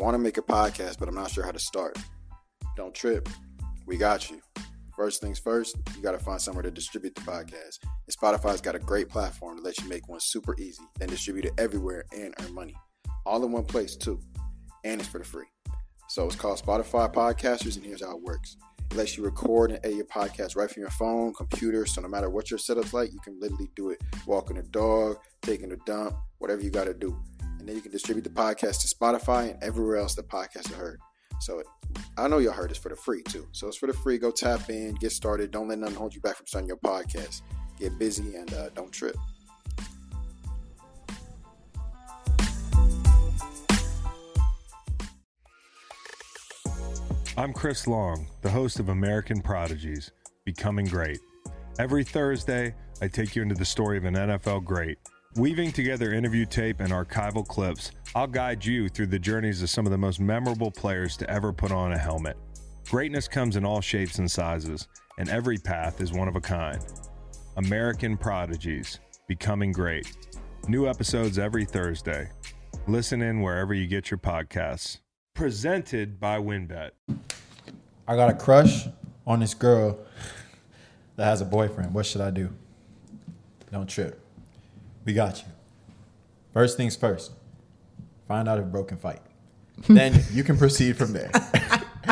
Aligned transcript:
want 0.00 0.14
to 0.14 0.18
make 0.18 0.38
a 0.38 0.42
podcast, 0.42 0.98
but 0.98 1.08
I'm 1.08 1.14
not 1.14 1.30
sure 1.30 1.44
how 1.44 1.52
to 1.52 1.58
start. 1.58 1.98
Don't 2.76 2.94
trip. 2.94 3.28
We 3.86 3.96
got 3.96 4.30
you. 4.30 4.40
First 4.94 5.20
things 5.20 5.38
first, 5.38 5.76
you 5.96 6.02
got 6.02 6.12
to 6.12 6.18
find 6.18 6.40
somewhere 6.40 6.62
to 6.62 6.70
distribute 6.70 7.14
the 7.14 7.20
podcast. 7.20 7.78
And 7.84 8.16
Spotify's 8.16 8.60
got 8.60 8.74
a 8.74 8.80
great 8.80 9.08
platform 9.08 9.56
to 9.56 9.62
let 9.62 9.78
you 9.78 9.88
make 9.88 10.08
one 10.08 10.20
super 10.20 10.56
easy, 10.58 10.82
then 10.98 11.08
distribute 11.08 11.44
it 11.44 11.52
everywhere 11.56 12.04
and 12.12 12.34
earn 12.40 12.54
money. 12.54 12.74
All 13.24 13.44
in 13.44 13.52
one 13.52 13.64
place, 13.64 13.96
too. 13.96 14.20
And 14.84 15.00
it's 15.00 15.08
for 15.08 15.18
the 15.18 15.24
free. 15.24 15.46
So 16.08 16.26
it's 16.26 16.36
called 16.36 16.60
Spotify 16.60 17.12
Podcasters, 17.12 17.76
and 17.76 17.84
here's 17.84 18.04
how 18.04 18.16
it 18.16 18.22
works. 18.22 18.56
It 18.90 18.96
lets 18.96 19.16
you 19.16 19.24
record 19.24 19.70
and 19.70 19.80
edit 19.84 19.96
your 19.96 20.06
podcast 20.06 20.56
right 20.56 20.70
from 20.70 20.80
your 20.80 20.90
phone, 20.90 21.34
computer. 21.34 21.84
So 21.86 22.00
no 22.00 22.08
matter 22.08 22.30
what 22.30 22.50
your 22.50 22.58
setup's 22.58 22.94
like, 22.94 23.12
you 23.12 23.20
can 23.20 23.38
literally 23.38 23.70
do 23.76 23.90
it 23.90 24.02
walking 24.26 24.56
a 24.56 24.62
dog, 24.62 25.18
taking 25.42 25.72
a 25.72 25.76
dump, 25.86 26.16
whatever 26.38 26.62
you 26.62 26.70
got 26.70 26.84
to 26.84 26.94
do. 26.94 27.16
And 27.68 27.74
then 27.74 27.80
you 27.80 27.82
can 27.82 27.92
distribute 27.92 28.22
the 28.22 28.30
podcast 28.30 28.80
to 28.80 28.96
Spotify 28.96 29.50
and 29.50 29.62
everywhere 29.62 29.96
else 29.96 30.14
the 30.14 30.22
podcast 30.22 30.70
is 30.70 30.74
heard. 30.74 30.98
So 31.38 31.62
I 32.16 32.26
know 32.26 32.38
y'all 32.38 32.54
heard 32.54 32.70
this 32.70 32.78
for 32.78 32.88
the 32.88 32.96
free 32.96 33.22
too. 33.22 33.46
So 33.52 33.68
it's 33.68 33.76
for 33.76 33.86
the 33.86 33.92
free. 33.92 34.16
Go 34.16 34.30
tap 34.30 34.70
in, 34.70 34.94
get 34.94 35.12
started. 35.12 35.50
Don't 35.50 35.68
let 35.68 35.78
nothing 35.78 35.94
hold 35.94 36.14
you 36.14 36.22
back 36.22 36.36
from 36.36 36.46
starting 36.46 36.66
your 36.66 36.78
podcast. 36.78 37.42
Get 37.78 37.98
busy 37.98 38.36
and 38.36 38.50
uh, 38.54 38.70
don't 38.70 38.90
trip. 38.90 39.16
I'm 47.36 47.52
Chris 47.52 47.86
Long, 47.86 48.28
the 48.40 48.50
host 48.50 48.80
of 48.80 48.88
American 48.88 49.42
Prodigies 49.42 50.10
Becoming 50.46 50.86
Great. 50.86 51.18
Every 51.78 52.02
Thursday, 52.02 52.74
I 53.02 53.08
take 53.08 53.36
you 53.36 53.42
into 53.42 53.54
the 53.54 53.66
story 53.66 53.98
of 53.98 54.06
an 54.06 54.14
NFL 54.14 54.64
great. 54.64 54.96
Weaving 55.38 55.70
together 55.70 56.12
interview 56.12 56.44
tape 56.44 56.80
and 56.80 56.90
archival 56.90 57.46
clips, 57.46 57.92
I'll 58.16 58.26
guide 58.26 58.64
you 58.64 58.88
through 58.88 59.06
the 59.06 59.20
journeys 59.20 59.62
of 59.62 59.70
some 59.70 59.86
of 59.86 59.92
the 59.92 59.96
most 59.96 60.18
memorable 60.18 60.72
players 60.72 61.16
to 61.18 61.30
ever 61.30 61.52
put 61.52 61.70
on 61.70 61.92
a 61.92 61.96
helmet. 61.96 62.36
Greatness 62.90 63.28
comes 63.28 63.54
in 63.54 63.64
all 63.64 63.80
shapes 63.80 64.18
and 64.18 64.28
sizes, 64.28 64.88
and 65.16 65.28
every 65.28 65.56
path 65.56 66.00
is 66.00 66.12
one 66.12 66.26
of 66.26 66.34
a 66.34 66.40
kind. 66.40 66.84
American 67.56 68.16
Prodigies 68.16 68.98
Becoming 69.28 69.70
Great. 69.70 70.12
New 70.66 70.88
episodes 70.88 71.38
every 71.38 71.64
Thursday. 71.64 72.28
Listen 72.88 73.22
in 73.22 73.40
wherever 73.40 73.72
you 73.72 73.86
get 73.86 74.10
your 74.10 74.18
podcasts. 74.18 74.98
Presented 75.34 76.18
by 76.18 76.38
WinBet. 76.38 76.90
I 78.08 78.16
got 78.16 78.28
a 78.28 78.34
crush 78.34 78.88
on 79.24 79.38
this 79.38 79.54
girl 79.54 80.00
that 81.14 81.26
has 81.26 81.40
a 81.42 81.44
boyfriend. 81.44 81.94
What 81.94 82.06
should 82.06 82.22
I 82.22 82.30
do? 82.30 82.50
Don't 83.70 83.88
trip. 83.88 84.20
We 85.08 85.14
got 85.14 85.38
you. 85.38 85.46
First 86.52 86.76
things 86.76 86.94
first. 86.94 87.32
Find 88.28 88.46
out 88.46 88.58
if 88.58 88.66
bro 88.66 88.84
can 88.84 88.98
fight. 88.98 89.22
then 89.88 90.22
you 90.34 90.44
can 90.44 90.58
proceed 90.58 90.98
from 90.98 91.14
there. 91.14 91.30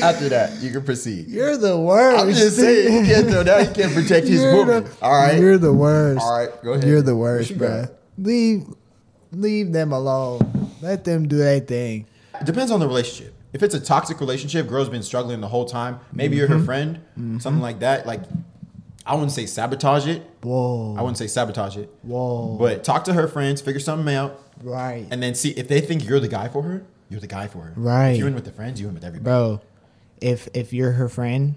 After 0.00 0.28
that, 0.28 0.62
you 0.62 0.70
can 0.70 0.84
proceed. 0.84 1.26
You're 1.26 1.56
the 1.56 1.76
worst. 1.76 2.20
I'm 2.22 2.30
just 2.32 2.54
saying, 2.56 3.04
you 3.04 3.12
can't 3.12 3.28
throw 3.28 3.42
that. 3.42 3.66
You 3.66 3.74
can't 3.82 3.92
protect 3.92 4.28
his 4.28 4.42
You're 4.42 4.54
woman. 4.64 4.84
the- 4.84 4.90
All 5.02 5.10
right. 5.10 5.40
You're 5.40 5.58
the 5.58 5.72
worst. 5.72 6.20
All 6.22 6.38
right, 6.38 6.62
go 6.62 6.74
ahead. 6.74 6.86
You're 6.86 7.02
the 7.02 7.16
worst, 7.16 7.58
bro. 7.58 7.86
Leave, 8.16 8.62
leave 9.32 9.72
them 9.72 9.90
alone. 9.90 10.70
Let 10.80 11.02
them 11.02 11.26
do 11.26 11.36
their 11.36 11.58
thing. 11.58 12.06
It 12.40 12.46
depends 12.46 12.70
on 12.70 12.78
the 12.78 12.86
relationship. 12.86 13.34
If 13.52 13.64
it's 13.64 13.74
a 13.74 13.80
toxic 13.80 14.20
relationship, 14.20 14.68
girl's 14.68 14.88
been 14.88 15.02
struggling 15.02 15.40
the 15.40 15.48
whole 15.48 15.64
time. 15.64 15.98
Maybe 16.12 16.36
you're 16.36 16.46
Mm-hmm. 16.46 16.58
her 16.60 16.64
friend, 16.64 17.42
something 17.42 17.60
like 17.60 17.80
that. 17.80 18.06
Like, 18.06 18.20
I 19.06 19.14
wouldn't 19.14 19.32
say 19.32 19.46
sabotage 19.46 20.06
it. 20.06 20.22
Whoa. 20.42 20.94
I 20.96 21.02
wouldn't 21.02 21.18
say 21.18 21.26
sabotage 21.26 21.76
it. 21.76 21.92
Whoa. 22.02 22.56
But 22.58 22.84
talk 22.84 23.04
to 23.04 23.12
her 23.14 23.26
friends, 23.28 23.60
figure 23.60 23.80
something 23.80 24.14
out, 24.14 24.40
right. 24.62 25.06
and 25.10 25.22
then 25.22 25.34
see 25.34 25.50
if 25.50 25.68
they 25.68 25.80
think 25.80 26.06
you're 26.06 26.20
the 26.20 26.28
guy 26.28 26.48
for 26.48 26.62
her. 26.62 26.84
You're 27.08 27.20
the 27.20 27.26
guy 27.26 27.48
for 27.48 27.58
her. 27.62 27.72
Right. 27.76 28.10
If 28.10 28.18
you're 28.18 28.28
in 28.28 28.34
with 28.34 28.44
the 28.44 28.52
friends, 28.52 28.80
you're 28.80 28.88
in 28.88 28.94
with 28.94 29.04
everybody. 29.04 29.24
bro, 29.24 29.60
if 30.20 30.48
if 30.54 30.72
you're 30.72 30.92
her 30.92 31.08
friend, 31.08 31.54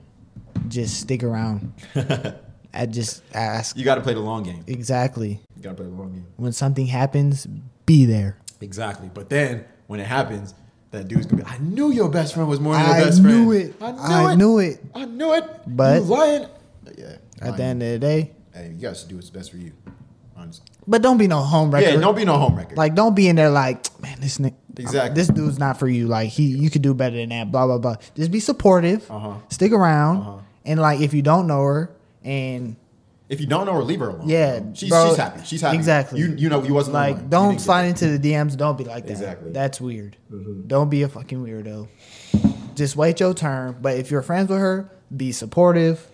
just 0.67 0.99
stick 1.01 1.21
around. 1.23 1.73
I 2.75 2.87
just 2.87 3.21
ask 3.35 3.77
You 3.77 3.85
got 3.85 3.95
to 3.95 4.01
play 4.01 4.15
the 4.15 4.19
long 4.19 4.41
game. 4.41 4.63
exactly 4.65 5.39
You 5.55 5.61
got 5.61 5.71
to 5.71 5.75
play 5.75 5.85
the 5.85 5.91
long 5.91 6.11
game. 6.13 6.25
when 6.37 6.53
something 6.53 6.87
happens, 6.87 7.45
be 7.85 8.05
there. 8.05 8.37
Exactly. 8.61 9.11
But 9.13 9.29
then 9.29 9.65
when 9.85 9.99
it 9.99 10.07
happens, 10.07 10.55
that 10.89 11.07
dude's 11.07 11.25
gonna 11.27 11.43
be. 11.43 11.49
I 11.49 11.57
knew 11.59 11.91
your 11.91 12.09
best 12.09 12.33
friend 12.33 12.47
was 12.49 12.59
more 12.59 12.73
than 12.75 12.85
your 12.85 12.95
I 12.95 13.03
best 13.03 13.21
friend. 13.21 13.35
I 13.35 13.39
knew 13.43 13.51
it. 13.51 13.75
I 13.81 13.91
knew 13.91 13.99
I 13.99 14.31
it. 14.31 14.35
knew 14.37 14.59
it. 14.59 14.79
I 14.95 15.05
knew 15.05 15.33
it. 15.33 15.43
But- 15.67 15.95
you 16.01 16.07
lying. 16.07 16.47
Yeah. 16.97 17.15
At 17.45 17.57
the 17.57 17.63
end 17.63 17.83
of 17.83 17.89
the 17.89 17.99
day, 17.99 18.31
hey, 18.53 18.67
you 18.75 18.87
guys 18.87 18.99
should 19.01 19.09
do 19.09 19.15
what's 19.15 19.29
best 19.29 19.51
for 19.51 19.57
you. 19.57 19.73
Honestly. 20.35 20.65
but 20.87 21.01
don't 21.03 21.17
be 21.19 21.27
no 21.27 21.39
home 21.41 21.69
wrecker. 21.71 21.91
Yeah. 21.91 21.97
Don't 21.99 22.15
be 22.15 22.25
no 22.25 22.37
home 22.37 22.55
wrecker. 22.55 22.75
Like, 22.75 22.95
don't 22.95 23.15
be 23.15 23.27
in 23.27 23.35
there 23.35 23.51
like, 23.51 23.85
man, 24.01 24.19
this 24.19 24.39
ni- 24.39 24.53
Exactly. 24.75 25.13
This 25.13 25.27
dude's 25.27 25.59
not 25.59 25.77
for 25.77 25.87
you. 25.87 26.07
Like, 26.07 26.29
he, 26.29 26.45
you 26.47 26.71
could 26.71 26.81
do 26.81 26.95
better 26.95 27.15
than 27.15 27.29
that. 27.29 27.51
Blah 27.51 27.67
blah 27.67 27.77
blah. 27.77 27.95
Just 28.15 28.31
be 28.31 28.39
supportive. 28.39 29.09
Uh-huh. 29.11 29.35
Stick 29.49 29.71
around, 29.71 30.17
Uh-huh. 30.21 30.37
and 30.65 30.81
like, 30.81 30.99
if 31.01 31.13
you 31.13 31.21
don't 31.21 31.45
know 31.45 31.61
her, 31.61 31.91
and 32.23 32.75
if 33.29 33.39
you 33.39 33.45
don't 33.45 33.67
know 33.67 33.73
her, 33.75 33.83
leave 33.83 33.99
her 33.99 34.09
alone. 34.09 34.27
Yeah, 34.27 34.61
She's 34.73 34.89
bro. 34.89 35.09
she's 35.09 35.17
happy. 35.17 35.41
She's 35.45 35.61
happy. 35.61 35.77
Exactly. 35.77 36.19
You 36.19 36.33
you 36.35 36.49
know 36.49 36.63
you 36.63 36.73
wasn't 36.73 36.95
like, 36.95 37.17
alone. 37.17 37.29
Don't 37.29 37.61
slide 37.61 37.83
into 37.85 38.17
the 38.17 38.31
DMs. 38.31 38.57
Don't 38.57 38.77
be 38.77 38.83
like 38.83 39.05
that. 39.05 39.11
Exactly. 39.11 39.45
Mm-hmm. 39.45 39.53
That's 39.53 39.79
weird. 39.79 40.17
Don't 40.67 40.89
be 40.89 41.03
a 41.03 41.07
fucking 41.07 41.45
weirdo. 41.45 41.87
Just 42.75 42.95
wait 42.95 43.19
your 43.19 43.35
turn. 43.35 43.77
But 43.79 43.97
if 43.97 44.09
you're 44.09 44.23
friends 44.23 44.49
with 44.49 44.59
her, 44.59 44.89
be 45.15 45.31
supportive, 45.31 46.07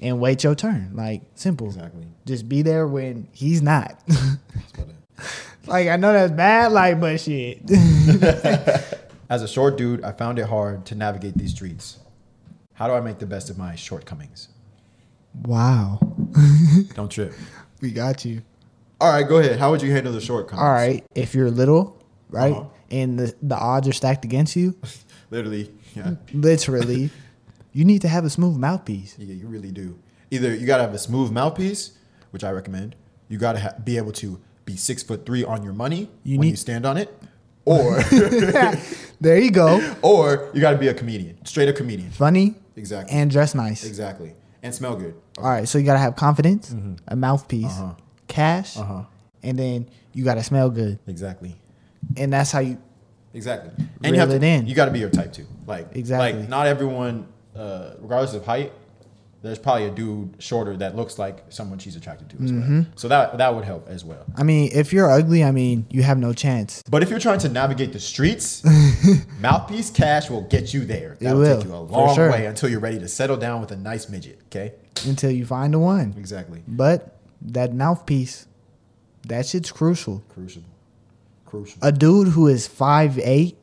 and 0.00 0.20
wait 0.20 0.44
your 0.44 0.54
turn. 0.54 0.90
Like 0.94 1.22
simple. 1.34 1.66
Exactly. 1.68 2.06
Just 2.26 2.48
be 2.48 2.62
there 2.62 2.86
when 2.86 3.28
he's 3.32 3.62
not. 3.62 3.98
like 5.66 5.88
I 5.88 5.96
know 5.96 6.12
that's 6.12 6.32
bad. 6.32 6.72
Like, 6.72 7.00
but 7.00 7.20
shit. 7.20 7.60
As 9.30 9.42
a 9.42 9.48
short 9.48 9.76
dude, 9.76 10.02
I 10.04 10.12
found 10.12 10.38
it 10.38 10.46
hard 10.46 10.86
to 10.86 10.94
navigate 10.94 11.36
these 11.36 11.50
streets. 11.50 11.98
How 12.74 12.86
do 12.86 12.94
I 12.94 13.00
make 13.00 13.18
the 13.18 13.26
best 13.26 13.50
of 13.50 13.58
my 13.58 13.74
shortcomings? 13.74 14.48
wow. 15.44 15.98
Don't 16.94 17.10
trip. 17.10 17.32
We 17.80 17.90
got 17.92 18.24
you. 18.24 18.42
All 19.00 19.12
right, 19.12 19.28
go 19.28 19.36
ahead. 19.36 19.58
How 19.58 19.70
would 19.70 19.82
you 19.82 19.92
handle 19.92 20.12
the 20.12 20.20
shortcomings? 20.20 20.62
All 20.64 20.72
right. 20.72 21.04
If 21.14 21.34
you're 21.34 21.50
little, 21.50 22.02
right, 22.30 22.52
Uh-huh. 22.54 22.68
and 22.90 23.18
the 23.18 23.34
the 23.42 23.56
odds 23.56 23.86
are 23.86 23.92
stacked 23.92 24.24
against 24.24 24.56
you, 24.56 24.74
Literally, 25.30 25.70
yeah. 25.94 26.14
literally, 26.32 27.10
you 27.78 27.84
need 27.84 28.00
to 28.02 28.08
have 28.08 28.24
a 28.24 28.30
smooth 28.30 28.56
mouthpiece. 28.56 29.14
Yeah, 29.18 29.34
you 29.40 29.46
really 29.46 29.70
do. 29.70 29.96
Either 30.32 30.52
you 30.52 30.66
gotta 30.66 30.82
have 30.82 30.94
a 30.94 30.98
smooth 30.98 31.30
mouthpiece, 31.30 31.92
which 32.32 32.42
I 32.42 32.50
recommend. 32.50 32.96
You 33.28 33.38
gotta 33.38 33.60
ha- 33.60 33.74
be 33.84 33.96
able 33.98 34.12
to 34.22 34.40
be 34.64 34.74
six 34.76 35.02
foot 35.02 35.24
three 35.24 35.44
on 35.44 35.62
your 35.62 35.72
money 35.72 36.10
You 36.24 36.38
when 36.38 36.46
need- 36.46 36.50
you 36.50 36.56
stand 36.56 36.84
on 36.84 36.96
it, 36.96 37.08
or 37.64 38.02
there 39.20 39.38
you 39.38 39.50
go. 39.52 39.70
or 40.02 40.50
you 40.54 40.60
gotta 40.60 40.78
be 40.78 40.88
a 40.88 40.94
comedian, 40.94 41.44
straight 41.44 41.68
a 41.68 41.72
comedian. 41.72 42.10
Funny 42.10 42.54
Exactly. 42.76 43.16
and 43.16 43.30
dress 43.30 43.54
nice. 43.54 43.84
Exactly, 43.84 44.34
and 44.62 44.74
smell 44.74 44.96
good. 44.96 45.14
All 45.38 45.44
right, 45.44 45.68
so 45.68 45.78
you 45.78 45.84
gotta 45.84 45.98
have 46.00 46.16
confidence, 46.16 46.74
a 47.06 47.14
mouthpiece, 47.16 47.66
Uh-huh. 47.78 47.94
cash, 48.26 48.76
Uh-huh. 48.76 49.04
and 49.44 49.58
then 49.58 49.86
you 50.14 50.24
gotta 50.24 50.42
smell 50.42 50.68
good, 50.70 50.98
Exactly. 51.06 51.54
and 52.16 52.32
that's 52.32 52.50
how 52.50 52.58
you. 52.60 52.78
Exactly. 53.34 53.70
And 54.02 54.14
you 54.14 54.20
have 54.20 54.30
it 54.30 54.40
to, 54.40 54.46
in. 54.46 54.66
You 54.66 54.74
got 54.74 54.86
to 54.86 54.90
be 54.90 54.98
your 55.00 55.10
type 55.10 55.32
too. 55.34 55.46
Like 55.66 55.94
Exactly. 55.94 56.40
Like 56.40 56.48
not 56.48 56.66
everyone, 56.66 57.26
uh, 57.58 57.94
regardless 58.00 58.34
of 58.34 58.44
height, 58.46 58.72
there's 59.40 59.58
probably 59.58 59.84
a 59.86 59.90
dude 59.90 60.34
shorter 60.40 60.76
that 60.78 60.96
looks 60.96 61.16
like 61.18 61.44
someone 61.48 61.78
she's 61.78 61.94
attracted 61.94 62.28
to 62.30 62.36
as 62.42 62.50
Mm-hmm. 62.50 62.74
well. 62.78 62.86
So 62.96 63.06
that 63.08 63.38
that 63.38 63.54
would 63.54 63.64
help 63.64 63.88
as 63.88 64.04
well. 64.04 64.24
I 64.36 64.42
mean, 64.42 64.70
if 64.72 64.92
you're 64.92 65.10
ugly, 65.10 65.44
I 65.44 65.52
mean, 65.52 65.86
you 65.90 66.02
have 66.02 66.18
no 66.18 66.32
chance. 66.32 66.82
But 66.90 67.02
if 67.04 67.10
you're 67.10 67.20
trying 67.20 67.38
to 67.40 67.48
navigate 67.48 67.92
the 67.92 68.00
streets, 68.00 68.64
mouthpiece 69.40 69.90
cash 69.90 70.28
will 70.30 70.42
get 70.42 70.74
you 70.74 70.84
there. 70.84 71.12
It 71.14 71.20
That'll 71.20 71.44
take 71.56 71.64
you 71.66 71.74
a 71.74 71.76
long 71.76 72.14
sure. 72.14 72.30
way 72.30 72.46
until 72.46 72.68
you're 72.68 72.80
ready 72.80 72.98
to 72.98 73.08
settle 73.08 73.36
down 73.36 73.60
with 73.60 73.70
a 73.70 73.76
nice 73.76 74.08
midget. 74.08 74.40
Okay. 74.46 74.72
until 75.06 75.30
you 75.30 75.46
find 75.46 75.72
the 75.74 75.78
one. 75.78 76.14
Exactly. 76.18 76.62
But 76.66 77.16
that 77.40 77.72
mouthpiece, 77.72 78.46
that 79.28 79.46
shit's 79.46 79.70
crucial. 79.70 80.22
Crucial. 80.28 80.62
Crucial. 81.46 81.78
A 81.82 81.92
dude 81.92 82.28
who 82.28 82.48
is 82.48 82.66
five 82.66 83.18
eight 83.20 83.56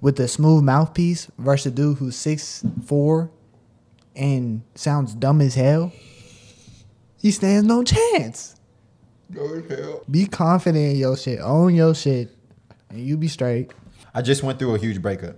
with 0.00 0.18
a 0.20 0.28
smooth 0.28 0.62
mouthpiece 0.64 1.30
versus 1.38 1.66
a 1.66 1.74
dude 1.74 1.98
who's 1.98 2.16
six 2.16 2.64
four 2.84 3.30
and 4.14 4.62
sounds 4.74 5.14
dumb 5.14 5.40
as 5.40 5.54
hell, 5.54 5.92
he 7.18 7.30
stands 7.30 7.66
no 7.66 7.82
chance. 7.82 8.54
Go 9.32 9.60
to 9.60 9.76
hell. 9.76 10.04
Be 10.10 10.26
confident 10.26 10.92
in 10.92 10.96
your 10.96 11.16
shit. 11.16 11.40
Own 11.40 11.74
your 11.74 11.94
shit. 11.94 12.30
And 12.90 13.00
you 13.00 13.16
be 13.16 13.28
straight. 13.28 13.72
I 14.14 14.22
just 14.22 14.42
went 14.42 14.58
through 14.58 14.74
a 14.74 14.78
huge 14.78 15.02
breakup. 15.02 15.36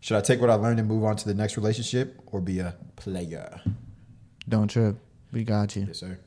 Should 0.00 0.16
I 0.16 0.20
take 0.20 0.40
what 0.40 0.50
I 0.50 0.54
learned 0.54 0.78
and 0.78 0.88
move 0.88 1.04
on 1.04 1.16
to 1.16 1.26
the 1.26 1.34
next 1.34 1.56
relationship, 1.56 2.20
or 2.26 2.40
be 2.40 2.58
a 2.60 2.74
player? 2.96 3.60
Don't 4.48 4.68
trip. 4.68 4.96
We 5.32 5.44
got 5.44 5.74
you. 5.76 5.84
Yes, 5.86 5.98
sir. 6.00 6.18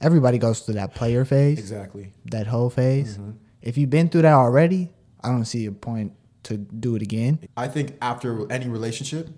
Everybody 0.00 0.38
goes 0.38 0.60
through 0.60 0.74
that 0.74 0.94
player 0.94 1.24
phase, 1.24 1.58
Exactly. 1.58 2.12
that 2.26 2.46
whole 2.46 2.68
phase. 2.70 3.16
Mm-hmm. 3.18 3.30
If 3.62 3.78
you've 3.78 3.90
been 3.90 4.08
through 4.08 4.22
that 4.22 4.32
already, 4.34 4.92
I 5.22 5.28
don't 5.28 5.44
see 5.44 5.66
a 5.66 5.72
point 5.72 6.12
to 6.44 6.56
do 6.56 6.94
it 6.96 7.02
again. 7.02 7.40
I 7.56 7.68
think 7.68 7.96
after 8.00 8.50
any 8.50 8.68
relationship, 8.68 9.28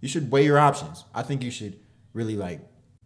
you 0.00 0.08
should 0.08 0.30
weigh 0.30 0.44
your 0.44 0.58
options. 0.58 1.04
I 1.14 1.22
think 1.22 1.42
you 1.42 1.50
should 1.50 1.78
really 2.12 2.36
like 2.36 2.60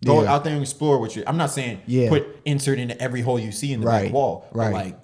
go 0.05 0.23
Yeah. 0.23 0.33
out 0.35 0.45
there 0.45 0.53
and 0.55 0.63
explore 0.63 0.99
what 0.99 1.15
you. 1.17 1.23
I'm 1.27 1.37
not 1.37 1.51
saying 1.51 1.81
Yeah. 1.87 2.09
put 2.09 2.25
insert 2.45 2.79
into 2.79 3.01
every 3.01 3.21
hole 3.21 3.39
you 3.39 3.53
see 3.53 3.73
in 3.73 3.81
the 3.81 3.87
Right, 3.87 4.05
back 4.05 4.13
wall, 4.13 4.47
right. 4.53 4.73
but 4.73 4.73
like 4.73 4.99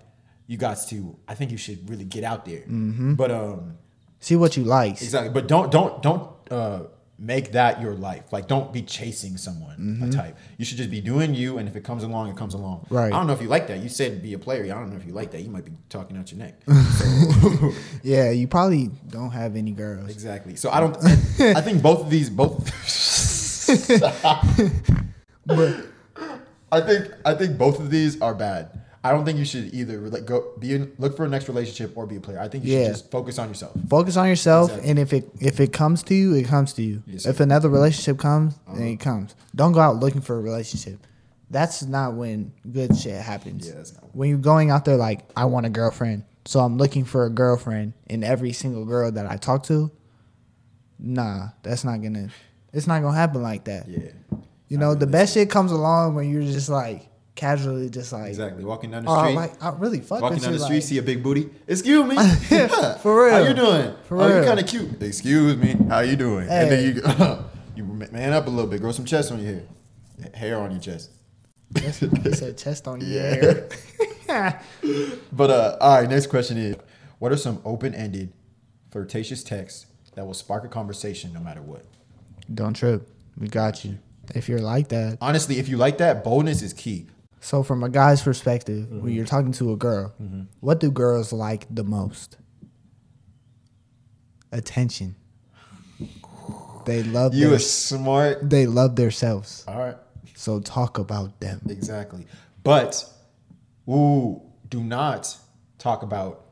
you 0.47 0.57
got 0.57 0.77
to. 0.89 1.17
I 1.29 1.35
think 1.35 1.51
you 1.51 1.57
should 1.57 1.89
really 1.89 2.05
get 2.05 2.25
out 2.25 2.45
there. 2.45 2.61
Mm-hmm. 2.61 3.15
But 3.15 3.31
um, 3.31 3.75
See 4.21 4.37
what 4.37 4.57
you 4.57 4.65
like. 4.65 5.01
exactly. 5.03 5.31
But 5.33 5.49
don't 5.49 5.71
don't 5.71 6.03
don't 6.03 6.29
uh 6.51 6.81
make 7.23 7.53
that 7.53 7.81
your 7.81 7.95
life. 7.95 8.33
Like 8.33 8.49
don't 8.49 8.73
be 8.73 8.83
chasing 8.83 9.37
someone 9.37 10.01
a 10.03 10.11
type. 10.11 10.37
You 10.59 10.65
should 10.65 10.77
just 10.77 10.91
be 10.91 11.01
doing 11.01 11.35
you, 11.35 11.59
and 11.59 11.69
if 11.69 11.77
it 11.77 11.85
comes 11.85 12.03
along, 12.03 12.29
it 12.29 12.37
comes 12.37 12.55
along. 12.55 12.81
Mm-hmm. 12.81 12.95
Right. 12.95 13.13
I 13.13 13.17
don't 13.17 13.29
know 13.29 13.33
if 13.33 13.41
you 13.41 13.49
like 13.49 13.69
that. 13.69 13.79
You 13.79 13.89
said 13.89 14.21
be 14.23 14.35
a 14.35 14.39
player. 14.39 14.65
I 14.65 14.79
don't 14.79 14.91
know 14.91 14.97
if 14.97 15.07
you 15.07 15.13
like 15.13 15.31
that. 15.31 15.41
You 15.43 15.51
might 15.51 15.65
be 15.65 15.73
talking 15.89 16.17
out 16.17 16.31
your 16.33 16.41
neck. 16.41 16.61
Yeah, 18.03 18.31
you 18.31 18.49
probably 18.49 18.91
don't 19.09 19.31
have 19.31 19.55
any 19.55 19.71
girls. 19.71 20.11
exactly. 20.11 20.57
So 20.57 20.71
I 20.71 20.81
don't. 20.81 20.97
I 21.41 21.61
think 21.61 21.81
both 21.83 22.01
of 22.01 22.11
these 22.11 22.29
both. 22.29 22.59
but 25.47 25.87
I 26.73 26.81
think 26.81 27.13
I 27.25 27.35
think 27.35 27.57
both 27.57 27.79
of 27.79 27.91
these 27.91 28.21
are 28.21 28.35
bad. 28.35 28.82
I 29.05 29.11
don't 29.11 29.25
think 29.25 29.37
you 29.39 29.45
should 29.45 29.75
either 29.75 29.99
like 30.11 30.27
go 30.27 30.53
be 30.61 30.75
in, 30.75 30.93
look 30.99 31.17
for 31.17 31.25
a 31.25 31.29
next 31.29 31.49
relationship 31.49 31.97
or 31.97 32.07
be 32.07 32.17
a 32.17 32.21
player. 32.21 32.39
I 32.39 32.49
think 32.49 32.65
you 32.65 32.73
Yeah. 32.77 32.85
should 32.85 32.93
just 32.93 33.11
focus 33.11 33.37
on 33.39 33.49
yourself. 33.49 33.73
Focus 33.89 34.17
on 34.17 34.29
yourself, 34.29 34.71
Exactly. 34.71 34.91
and 34.91 34.99
if 35.01 35.13
it 35.13 35.29
if 35.41 35.59
it 35.61 35.73
comes 35.73 36.03
to 36.05 36.15
you, 36.15 36.35
it 36.35 36.45
comes 36.47 36.73
to 36.75 36.83
you. 36.83 37.03
Yes, 37.07 37.27
if 37.27 37.39
sir. 37.39 37.43
another 37.43 37.69
relationship 37.69 38.19
comes, 38.19 38.55
then 38.69 38.77
Uh-huh. 38.77 38.85
it 38.85 39.01
comes. 39.01 39.35
Don't 39.57 39.73
go 39.73 39.81
out 39.81 39.99
looking 39.99 40.21
for 40.21 40.37
a 40.39 40.41
relationship. 40.41 40.99
That's 41.51 41.83
not 41.83 42.15
when 42.15 42.53
good 42.71 42.97
shit 42.97 43.21
happens. 43.21 43.67
Yeah, 43.67 43.75
that's 43.75 43.93
not- 43.95 44.05
when 44.15 44.29
you're 44.31 44.39
going 44.39 44.71
out 44.71 44.85
there 44.85 44.97
like 44.97 45.21
I 45.37 45.47
want 45.47 45.67
a 45.67 45.71
girlfriend, 45.71 46.23
so 46.45 46.61
I'm 46.61 46.77
looking 46.79 47.05
for 47.05 47.27
a 47.27 47.31
girlfriend 47.31 47.95
in 48.09 48.23
every 48.23 48.53
single 48.53 48.85
girl 48.85 49.11
that 49.11 49.29
I 49.31 49.37
talk 49.37 49.65
to. 49.65 49.91
Nah, 50.99 51.49
that's 51.63 51.85
not 51.85 52.01
gonna. 52.03 52.29
It's 52.73 52.87
not 52.87 53.03
gonna 53.03 53.17
happen 53.17 53.43
like 53.43 53.65
that. 53.65 53.89
Yeah. 53.89 53.99
You 54.69 54.79
know, 54.79 54.95
the 54.95 55.07
best 55.07 55.35
shit 55.35 55.51
comes 55.51 55.73
along 55.73 56.15
when 56.15 56.31
you're 56.31 56.43
just 56.43 56.69
like 56.69 57.09
casually, 57.35 57.89
just 57.91 58.13
like, 58.13 58.29
Exactly. 58.29 58.65
Walking 58.65 58.91
down 58.91 59.05
the 59.05 59.11
street. 59.11 59.21
oh, 59.37 59.43
street. 59.43 59.61
like 59.63 59.63
I 59.63 59.79
really 59.79 60.01
fuck 60.01 60.21
Walking 60.21 60.39
down 60.39 60.53
the 60.53 60.59
street, 60.59 60.77
like- 60.77 60.83
see 60.85 60.99
a 60.99 61.03
big 61.03 61.23
booty. 61.23 61.49
Excuse 61.67 62.05
me. 62.07 62.17
For 63.03 63.25
real. 63.27 63.33
How 63.35 63.43
you 63.49 63.55
doing? 63.55 63.95
For 64.05 64.21
oh, 64.21 64.27
real. 64.29 64.39
you 64.41 64.45
kind 64.45 64.61
of 64.61 64.67
cute. 64.67 65.03
Excuse 65.03 65.57
me. 65.57 65.77
How 65.89 66.01
you 66.01 66.17
doing? 66.17 66.49
And 66.49 66.71
then 66.71 66.95
Hey. 66.95 67.01
you 67.01 67.39
you 67.77 67.85
man 67.85 68.33
up 68.33 68.47
a 68.47 68.51
little 68.51 68.71
bit. 68.71 68.81
Grow 68.81 68.93
some 68.93 69.05
chest 69.05 69.33
on 69.33 69.43
your 69.43 69.55
hair. 69.55 69.63
Hair 70.35 70.59
on 70.61 70.71
your 70.73 70.81
chest. 70.81 71.11
That's- 71.71 71.99
said 72.39 72.59
chest 72.59 72.87
on 72.87 73.01
your 73.01 73.09
Yeah. 73.09 73.35
hair. 74.29 74.61
But 75.33 75.51
uh, 75.51 75.77
all 75.81 76.01
right. 76.01 76.09
Next 76.09 76.27
question 76.29 76.57
is: 76.59 76.77
What 77.19 77.33
are 77.33 77.37
some 77.37 77.61
open-ended, 77.65 78.33
flirtatious 78.91 79.43
texts 79.43 79.87
that 80.15 80.25
will 80.27 80.35
spark 80.35 80.65
a 80.65 80.69
conversation 80.69 81.33
no 81.33 81.41
matter 81.41 81.63
what? 81.63 81.85
Don't 82.53 82.75
trip. 82.75 83.09
We 83.39 83.49
got 83.49 83.85
you. 83.85 83.99
If 84.35 84.49
you're 84.49 84.61
like 84.61 84.89
that. 84.89 85.19
Honestly, 85.21 85.59
if 85.59 85.69
you 85.69 85.77
like 85.77 85.99
that, 85.99 86.23
boldness 86.25 86.63
is 86.63 86.73
key. 86.73 87.07
So 87.45 87.63
from 87.65 87.83
a 87.83 87.89
guy's 87.89 88.23
perspective, 88.23 88.87
Mm-hmm. 88.87 89.03
when 89.03 89.13
you're 89.13 89.27
talking 89.27 89.53
to 89.53 89.73
a 89.73 89.77
girl, 89.77 90.15
what 90.61 90.79
do 90.81 90.91
girls 90.91 91.33
like 91.33 91.67
the 91.69 91.83
most? 91.85 92.37
Attention. 94.53 95.17
They 96.85 97.03
love 97.03 97.35
You 97.35 97.47
their, 97.49 97.57
are 97.57 97.61
smart. 97.61 98.49
they 98.49 98.67
love 98.67 98.97
themselves. 98.97 99.65
All 99.69 99.79
right. 99.79 99.97
So 100.35 100.61
talk 100.61 100.99
about 100.99 101.39
them. 101.41 101.61
Exactly. 101.69 102.27
But, 102.65 103.05
ooh, 103.89 104.41
do 104.69 104.83
not 104.83 105.37
talk 105.79 106.03
about 106.03 106.45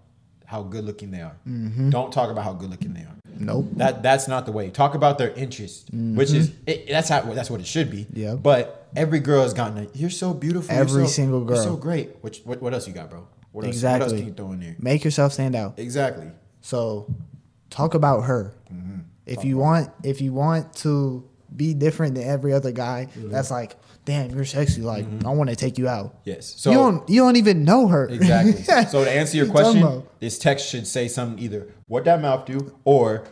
how 0.45 0.63
good 0.63 0.85
looking 0.85 1.11
they 1.11 1.21
are. 1.21 1.37
Mm-hmm. 1.49 1.91
Don't 1.91 2.13
talk 2.13 2.31
about 2.31 2.45
how 2.45 2.53
good 2.53 2.71
looking 2.71 2.93
they 2.95 3.01
are. 3.03 3.17
Nope. 3.39 3.67
That 3.75 4.03
that's 4.03 4.29
not 4.29 4.45
the 4.47 4.53
way. 4.53 4.71
Talk 4.71 4.95
about 4.95 5.19
their 5.19 5.31
interest, 5.31 5.89
which 5.93 6.33
is 6.33 6.53
it, 6.67 6.89
that's 6.89 7.09
how 7.09 7.21
that's 7.23 7.49
what 7.51 7.61
it 7.61 7.67
should 7.67 7.91
be. 7.91 8.05
Mm-hmm. 8.05 8.19
Yeah. 8.21 8.35
But 8.35 8.80
every 8.97 9.21
girl 9.21 9.43
has 9.43 9.55
gotten 9.55 9.79
a 9.79 9.87
you're 9.95 10.11
so 10.11 10.35
beautiful. 10.35 10.75
you're 10.75 10.83
Every 10.83 11.05
so- 11.07 11.11
single 11.13 11.47
You're 11.47 11.63
so 11.63 11.77
great. 11.77 12.17
Which 12.21 12.41
what, 12.45 12.61
what 12.63 12.75
else 12.75 12.87
you 12.87 12.93
got, 12.95 13.11
bro? 13.11 13.27
What 13.53 13.65
else, 13.67 13.83
What 13.83 14.03
else 14.03 14.13
can 14.13 14.27
you 14.27 14.33
throw 14.33 14.53
in 14.53 14.61
there? 14.61 14.77
Make 14.79 15.05
yourself 15.05 15.33
stand 15.33 15.57
out. 15.57 15.79
Exactly. 15.79 16.31
So 16.61 17.13
talk 17.69 17.95
about 17.95 18.23
her. 18.23 18.55
Mm-hmm. 18.73 19.01
If 19.27 19.45
you 19.45 19.59
want 19.59 19.91
if 20.05 20.21
you 20.21 20.33
want 20.33 20.75
to 20.77 21.29
be 21.55 21.75
different 21.75 22.15
than 22.15 22.25
every 22.29 22.53
other 22.53 22.71
guy, 22.73 23.09
Mm-hmm. 23.11 23.31
that's 23.31 23.51
like, 23.51 23.77
damn, 24.05 24.31
you're 24.31 24.45
sexy. 24.45 24.83
Like, 24.83 25.05
I 25.25 25.31
want 25.31 25.51
to 25.51 25.57
take 25.57 25.79
you 25.79 25.89
out. 25.89 26.21
Yes. 26.25 26.55
So 26.57 26.71
you 26.71 26.77
don't 26.77 27.09
you 27.09 27.21
don't 27.23 27.37
even 27.37 27.65
know 27.65 27.89
her. 27.89 28.07
Exactly. 28.09 28.53
so 28.89 29.05
to 29.05 29.11
answer 29.11 29.37
your 29.37 29.47
question, 29.49 30.05
this 30.21 30.39
text 30.39 30.69
should 30.69 30.87
say 30.87 31.09
something 31.09 31.43
either 31.43 31.69
what 31.89 32.05
that 32.05 32.23
mouth 32.23 32.47
do 32.47 32.77
or 32.85 33.25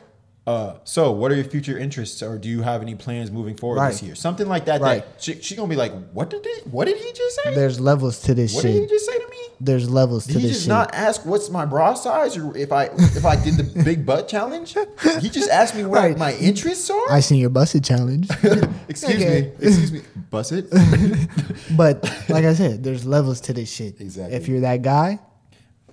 uh, 0.48 0.78
so 0.84 1.12
what 1.12 1.30
are 1.30 1.34
your 1.34 1.44
future 1.44 1.76
interests 1.78 2.22
or 2.22 2.38
do 2.38 2.48
you 2.48 2.62
have 2.62 2.80
any 2.80 2.94
plans 2.94 3.30
moving 3.30 3.56
forward 3.56 3.86
this 3.90 4.02
year? 4.02 4.14
Something 4.14 4.48
like 4.48 4.64
that. 4.64 4.80
Right. 4.80 5.04
That 5.04 5.22
she, 5.22 5.40
she 5.42 5.54
gonna 5.56 5.68
be 5.68 5.76
like, 5.76 5.92
what 6.12 6.30
did 6.30 6.44
he, 6.44 6.70
what 6.70 6.86
did 6.86 6.96
he 6.96 7.12
just 7.12 7.34
say? 7.42 7.54
There's 7.54 7.78
levels 7.78 8.22
to 8.22 8.34
this 8.34 8.50
shit. 8.52 8.56
what 8.56 8.70
did 8.72 8.80
he 8.82 8.86
just 8.88 9.04
say 9.06 9.18
to 9.18 9.28
me? 9.28 9.36
There's 9.60 9.90
levels 9.90 10.26
to 10.28 10.32
Did 10.34 10.40
he 10.42 10.46
this 10.48 10.56
just 10.58 10.62
shit. 10.66 10.68
not 10.68 10.94
ask 10.94 11.26
what's 11.26 11.50
my 11.50 11.64
bra 11.66 11.94
size 11.94 12.36
or 12.36 12.56
if 12.56 12.70
I 12.72 12.84
if 13.18 13.24
I 13.26 13.36
did 13.42 13.54
the 13.56 13.82
big 13.84 14.06
butt 14.06 14.28
challenge? 14.28 14.74
He 15.20 15.28
just 15.28 15.50
asked 15.50 15.74
me 15.74 15.84
what 15.84 15.98
Right. 15.98 16.16
my 16.16 16.32
interests 16.34 16.88
are. 16.90 17.10
I 17.12 17.20
seen 17.20 17.40
your 17.40 17.50
busted 17.50 17.82
challenge. 17.84 18.30
excuse 18.88 19.16
Okay. 19.22 19.52
me, 19.60 19.66
excuse 19.66 19.92
me, 19.92 20.00
bust 20.30 20.52
it. 20.52 20.70
but 21.76 22.02
like 22.28 22.44
I 22.44 22.54
said, 22.54 22.82
there's 22.84 23.04
levels 23.04 23.40
to 23.42 23.52
this 23.52 23.70
shit. 23.70 24.00
Exactly. 24.00 24.36
If 24.36 24.48
you're 24.48 24.60
that 24.60 24.82
guy, 24.82 25.18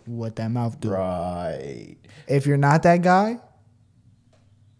what 0.06 0.36
that 0.38 0.52
mouth 0.52 0.80
do. 0.80 0.90
right. 0.92 1.96
If 2.28 2.46
you're 2.46 2.58
not 2.58 2.84
that 2.84 3.02
guy, 3.02 3.40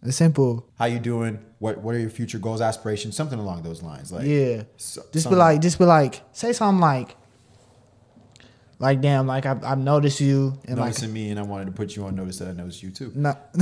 it's 0.02 0.16
simple. 0.16 0.68
How 0.78 0.86
you 0.86 0.98
doing? 0.98 1.38
What 1.58 1.78
what 1.78 1.94
are 1.94 1.98
your 1.98 2.10
future 2.10 2.38
goals, 2.38 2.60
aspirations? 2.60 3.16
Something 3.16 3.38
along 3.38 3.62
those 3.62 3.82
lines. 3.82 4.12
Like 4.12 4.26
yeah. 4.26 4.64
so- 4.76 5.04
just 5.12 5.28
be 5.28 5.36
like, 5.36 5.60
just 5.60 5.78
be 5.78 5.84
like, 5.84 6.22
say 6.32 6.52
something 6.52 6.80
like, 6.80 7.16
like 8.78 9.00
damn, 9.00 9.26
like 9.26 9.46
I've, 9.46 9.64
I've 9.64 9.78
noticed 9.78 10.20
you 10.20 10.58
and 10.66 10.78
like 10.78 10.88
noticing 10.88 11.12
me, 11.12 11.30
and 11.30 11.40
I 11.40 11.42
wanted 11.42 11.66
to 11.66 11.72
put 11.72 11.96
you 11.96 12.04
on 12.04 12.14
notice 12.14 12.38
that 12.38 12.48
I 12.48 12.52
noticed 12.52 12.82
you 12.82 12.90
too. 12.90 13.10
No. 13.14 13.30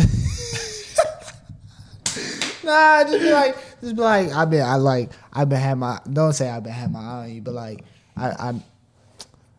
nah, 2.64 3.04
just 3.04 3.20
be 3.20 3.30
like, 3.30 3.56
just 3.80 3.94
be 3.96 4.02
like, 4.02 4.30
I've 4.32 4.50
been, 4.50 4.62
I 4.62 4.74
like, 4.76 5.10
I've 5.32 5.48
been 5.48 5.60
had 5.60 5.78
my. 5.78 6.00
Don't 6.10 6.32
say 6.32 6.50
I've 6.50 6.64
been 6.64 6.72
had 6.72 6.92
my 6.92 7.00
eye 7.00 7.22
on 7.24 7.34
you, 7.34 7.42
but 7.42 7.54
like, 7.54 7.84
I, 8.16 8.32
I'm. 8.38 8.62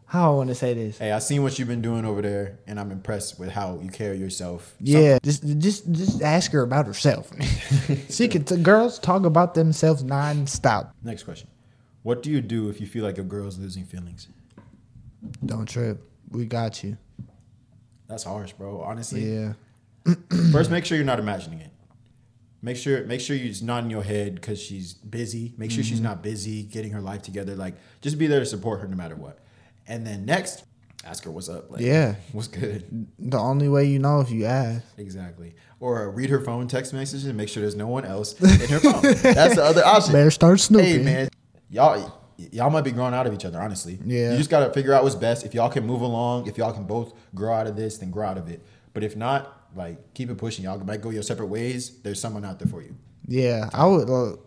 How 0.07 0.31
I 0.33 0.35
want 0.35 0.49
to 0.49 0.55
say 0.55 0.73
this? 0.73 0.99
Hey, 0.99 1.11
I 1.11 1.19
seen 1.19 1.41
what 1.43 1.57
you've 1.57 1.67
been 1.67 1.81
doing 1.81 2.05
over 2.05 2.21
there, 2.21 2.59
and 2.67 2.79
I'm 2.79 2.91
impressed 2.91 3.39
with 3.39 3.49
how 3.49 3.79
you 3.81 3.89
carry 3.89 4.17
yourself. 4.17 4.75
Yeah, 4.79 5.17
just, 5.23 5.43
just, 5.59 5.91
just 5.91 6.21
ask 6.21 6.51
her 6.51 6.61
about 6.61 6.85
herself. 6.85 7.31
she 8.09 8.27
can. 8.27 8.43
T- 8.43 8.57
girls 8.57 8.99
talk 8.99 9.25
about 9.25 9.55
themselves 9.55 10.03
nonstop. 10.03 10.91
Next 11.03 11.23
question: 11.23 11.47
What 12.03 12.21
do 12.21 12.29
you 12.29 12.41
do 12.41 12.69
if 12.69 12.79
you 12.79 12.85
feel 12.87 13.03
like 13.03 13.17
a 13.17 13.23
girl's 13.23 13.57
losing 13.57 13.83
feelings? 13.83 14.27
Don't 15.43 15.65
trip. 15.67 16.07
We 16.29 16.45
got 16.45 16.83
you. 16.83 16.97
That's 18.07 18.23
harsh, 18.23 18.53
bro. 18.53 18.81
Honestly, 18.81 19.21
Yeah. 19.33 19.53
first 20.51 20.69
make 20.69 20.85
sure 20.85 20.97
you're 20.97 21.05
not 21.05 21.17
imagining 21.19 21.61
it. 21.61 21.71
Make 22.61 22.77
sure 22.77 23.03
make 23.05 23.21
sure 23.21 23.35
you're 23.35 23.53
not 23.63 23.83
in 23.83 23.89
your 23.89 24.03
head 24.03 24.35
because 24.35 24.61
she's 24.61 24.93
busy. 24.93 25.53
Make 25.57 25.71
sure 25.71 25.83
Mm-hmm. 25.83 25.89
she's 25.89 26.01
not 26.01 26.21
busy 26.21 26.61
getting 26.63 26.91
her 26.91 27.01
life 27.01 27.23
together. 27.23 27.55
Like 27.55 27.73
just 28.01 28.19
be 28.19 28.27
there 28.27 28.39
to 28.39 28.45
support 28.45 28.81
her 28.81 28.87
no 28.87 28.95
matter 28.95 29.15
what. 29.15 29.39
And 29.87 30.05
then 30.05 30.25
next, 30.25 30.63
ask 31.03 31.23
her 31.25 31.31
what's 31.31 31.49
up. 31.49 31.69
Like, 31.71 31.81
Yeah. 31.81 32.15
what's 32.31 32.47
good. 32.47 33.07
The 33.19 33.37
only 33.37 33.69
way 33.69 33.85
you 33.85 33.99
know 33.99 34.19
if 34.21 34.31
you 34.31 34.45
ask. 34.45 34.83
Exactly. 34.97 35.55
Or 35.79 36.09
read 36.09 36.29
her 36.29 36.39
phone 36.41 36.67
text 36.67 36.93
messages 36.93 37.25
and 37.25 37.37
make 37.37 37.49
sure 37.49 37.61
there's 37.61 37.75
no 37.75 37.87
one 37.87 38.05
else 38.05 38.33
in 38.41 38.69
her 38.69 38.79
phone. 38.79 39.01
That's 39.01 39.55
the 39.55 39.63
other 39.63 39.85
option. 39.85 40.13
Better 40.13 40.31
start 40.31 40.59
snooping. 40.59 40.85
Hey 40.87 41.03
man, 41.03 41.29
y'all 41.69 42.21
y'all 42.51 42.69
might 42.69 42.83
be 42.83 42.91
growing 42.91 43.13
out 43.13 43.27
of 43.27 43.33
each 43.33 43.45
other, 43.45 43.61
honestly. 43.61 43.99
Yeah. 44.05 44.31
You 44.31 44.37
just 44.37 44.49
gotta 44.49 44.73
figure 44.73 44.93
out 44.93 45.03
what's 45.03 45.15
best. 45.15 45.45
If 45.45 45.53
y'all 45.53 45.69
can 45.69 45.85
move 45.85 46.01
along, 46.01 46.47
if 46.47 46.57
y'all 46.57 46.73
can 46.73 46.85
both 46.85 47.13
grow 47.35 47.53
out 47.53 47.67
of 47.67 47.75
this, 47.75 47.97
then 47.97 48.09
grow 48.09 48.27
out 48.27 48.37
of 48.37 48.49
it. 48.49 48.63
But 48.93 49.03
if 49.03 49.15
not, 49.15 49.67
like 49.75 50.13
keep 50.13 50.29
it 50.29 50.37
pushing. 50.37 50.63
Y'all 50.65 50.79
might 50.79 51.01
go 51.01 51.09
your 51.11 51.23
separate 51.23 51.47
ways. 51.47 51.99
There's 52.01 52.19
someone 52.19 52.45
out 52.45 52.57
there 52.59 52.67
for 52.69 52.81
you. 52.81 52.95
Yeah, 53.27 53.69
I 53.73 53.85
would. 53.85 54.09
Uh, 54.09 54.37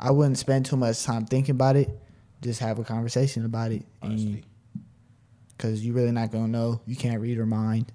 I 0.00 0.10
wouldn't 0.10 0.38
spend 0.38 0.66
too 0.66 0.76
much 0.76 1.04
time 1.04 1.26
thinking 1.26 1.54
about 1.54 1.76
it. 1.76 1.88
Just 2.42 2.58
have 2.58 2.80
a 2.80 2.84
conversation 2.84 3.44
about 3.44 3.70
it, 3.70 3.84
Honestly. 4.02 4.42
Because 5.62 5.84
you're 5.84 5.94
really 5.94 6.10
not 6.10 6.32
gonna 6.32 6.48
know. 6.48 6.80
You 6.86 6.96
can't 6.96 7.20
read 7.20 7.38
her 7.38 7.46
mind. 7.46 7.92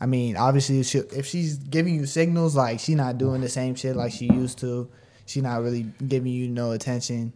I 0.00 0.06
mean, 0.06 0.36
obviously, 0.36 0.80
if, 0.80 0.86
she, 0.86 0.98
if 0.98 1.26
she's 1.26 1.56
giving 1.56 1.94
you 1.94 2.06
signals 2.06 2.54
like 2.54 2.78
she's 2.78 2.94
not 2.94 3.18
doing 3.18 3.40
the 3.40 3.48
same 3.48 3.74
shit 3.74 3.96
like 3.96 4.12
she 4.12 4.26
used 4.26 4.58
to, 4.58 4.90
she's 5.26 5.42
not 5.42 5.62
really 5.62 5.86
giving 6.06 6.32
you 6.32 6.48
no 6.48 6.72
attention, 6.72 7.32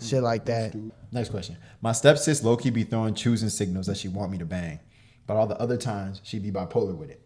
shit 0.00 0.22
like 0.22 0.44
that. 0.44 0.74
Next 1.10 1.30
question. 1.30 1.56
My 1.80 1.90
stepsis 1.90 2.44
low 2.44 2.56
key 2.56 2.70
be 2.70 2.84
throwing 2.84 3.14
choosing 3.14 3.48
signals 3.48 3.86
that 3.86 3.96
she 3.96 4.08
want 4.08 4.30
me 4.30 4.38
to 4.38 4.46
bang, 4.46 4.78
but 5.26 5.36
all 5.36 5.46
the 5.46 5.58
other 5.58 5.76
times 5.76 6.20
she 6.22 6.38
be 6.38 6.52
bipolar 6.52 6.96
with 6.96 7.10
it. 7.10 7.20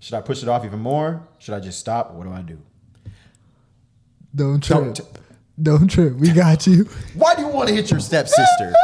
Should 0.00 0.14
I 0.14 0.20
push 0.20 0.42
it 0.42 0.48
off 0.48 0.64
even 0.64 0.80
more? 0.80 1.26
Should 1.38 1.54
I 1.54 1.60
just 1.60 1.80
stop? 1.80 2.12
What 2.12 2.24
do 2.24 2.32
I 2.32 2.42
do? 2.42 2.60
Don't 4.34 4.62
trip. 4.62 4.94
trip. 4.94 5.18
Don't 5.60 5.88
trip. 5.88 6.14
We 6.14 6.30
got 6.30 6.66
you, 6.66 6.84
Why 7.14 7.34
do 7.34 7.42
you 7.42 7.48
want 7.48 7.68
to 7.68 7.74
hit 7.74 7.90
your 7.90 8.00
stepsister? 8.00 8.74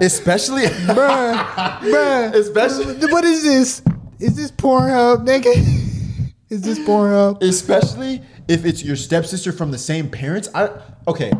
Especially, 0.00 0.62
bruh. 0.66 1.34
Bruh. 1.80 2.34
especially, 2.34 2.94
What 3.12 3.24
is 3.24 3.42
this? 3.42 3.82
Is 4.18 4.36
this 4.36 4.50
Pornhub, 4.50 5.26
nigga? 5.26 5.54
Is 6.50 6.62
this 6.62 6.78
Pornhub? 6.78 7.42
especially 7.42 8.22
if 8.46 8.64
it's 8.64 8.82
your 8.84 8.94
stepsister 8.96 9.50
from 9.50 9.70
the 9.72 9.78
same 9.78 10.08
parents. 10.10 10.48
I 10.54 10.70
okay, 11.08 11.32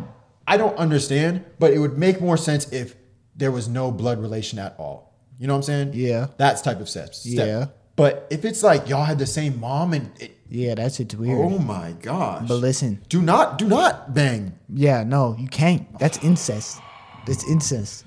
I 0.46 0.56
don't 0.56 0.76
understand, 0.76 1.44
but 1.60 1.72
it 1.72 1.78
would 1.78 1.96
make 1.98 2.20
more 2.20 2.36
sense 2.36 2.72
if 2.72 2.96
there 3.36 3.52
was 3.52 3.68
no 3.68 3.92
blood 3.92 4.18
relation 4.20 4.58
at 4.58 4.74
all. 4.78 5.14
You 5.38 5.46
know 5.46 5.54
what 5.54 5.58
I'm 5.58 5.62
saying? 5.62 5.90
Yeah. 5.94 6.28
That's 6.36 6.62
type 6.62 6.80
of 6.80 6.88
steps. 6.88 7.18
step. 7.20 7.46
Yeah. 7.46 7.66
But 7.96 8.26
if 8.30 8.44
it's 8.44 8.62
like 8.64 8.88
y'all 8.88 9.04
had 9.04 9.18
the 9.18 9.26
same 9.26 9.60
mom 9.60 9.92
and 9.92 10.10
it, 10.20 10.36
Yeah, 10.48 10.74
that 10.74 10.94
shit's 10.94 11.14
weird. 11.14 11.38
oh 11.38 11.58
my 11.58 11.92
gosh. 12.02 12.48
But 12.48 12.56
listen, 12.56 13.02
do 13.08 13.20
not 13.22 13.58
do 13.58 13.68
not 13.68 14.14
bang. 14.14 14.58
yeah, 14.72 15.04
no, 15.04 15.36
you 15.38 15.46
can't. 15.48 15.86
That's 16.00 16.18
incest. 16.24 16.80
That's 17.26 17.44
incest. 17.48 18.04